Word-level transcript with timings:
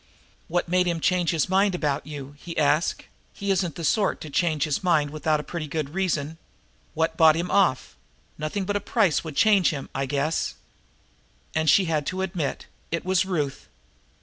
"What 0.47 0.67
made 0.67 0.87
Mark 0.87 0.99
change 1.03 1.29
his 1.29 1.47
mind 1.47 1.75
about 1.75 2.07
you?" 2.07 2.33
he 2.39 2.57
asked. 2.57 3.03
"He 3.35 3.51
isn't 3.51 3.75
the 3.75 3.83
sort 3.83 4.19
to 4.21 4.31
change 4.31 4.63
his 4.63 4.83
mind 4.83 5.11
without 5.11 5.39
a 5.39 5.43
pretty 5.43 5.67
good 5.67 5.91
reason. 5.93 6.39
What 6.95 7.17
bought 7.17 7.35
him 7.35 7.51
off? 7.51 7.95
Nothing 8.35 8.65
but 8.65 8.75
a 8.75 8.79
price 8.79 9.23
would 9.23 9.35
change 9.35 9.69
him, 9.69 9.89
I 9.93 10.07
guess." 10.07 10.55
And 11.53 11.69
she 11.69 11.85
had 11.85 12.07
to 12.07 12.23
admit: 12.23 12.65
"It 12.89 13.05
was 13.05 13.25
Ruth." 13.25 13.67